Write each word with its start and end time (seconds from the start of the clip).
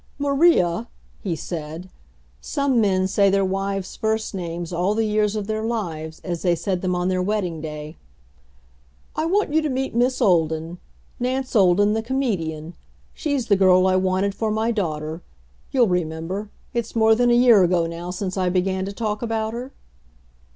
"Maria," 0.17 0.87
he 1.19 1.35
said 1.35 1.91
some 2.41 2.81
men 2.81 3.07
say 3.07 3.29
their 3.29 3.45
wives' 3.45 3.95
first 3.95 4.33
names 4.33 4.73
all 4.73 4.95
the 4.95 5.05
years 5.05 5.35
of 5.35 5.45
their 5.45 5.61
lives 5.63 6.19
as 6.23 6.41
they 6.41 6.55
said 6.55 6.81
them 6.81 6.95
on 6.95 7.07
their 7.07 7.21
wedding 7.21 7.61
day 7.61 7.97
"I 9.15 9.25
want 9.27 9.53
you 9.53 9.61
to 9.61 9.69
meet 9.69 9.93
Miss 9.93 10.19
Olden 10.19 10.79
Nance 11.19 11.55
Olden, 11.55 11.93
the 11.93 12.01
comedian. 12.01 12.73
She's 13.13 13.45
the 13.45 13.55
girl 13.55 13.85
I 13.85 13.95
wanted 13.95 14.33
for 14.33 14.49
my 14.49 14.71
daughter 14.71 15.21
you'll 15.69 15.87
remember, 15.87 16.49
it's 16.73 16.95
more 16.95 17.13
than 17.13 17.29
a 17.29 17.33
year 17.35 17.63
ago 17.63 17.85
now 17.85 18.09
since 18.09 18.37
I 18.37 18.49
began 18.49 18.85
to 18.85 18.93
talk 18.93 19.21
about 19.21 19.53
her?" 19.53 19.71